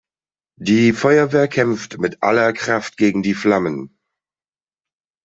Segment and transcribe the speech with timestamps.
[0.59, 3.99] Die Feuerwehr kämpft mit aller Kraft gegen die Flammen.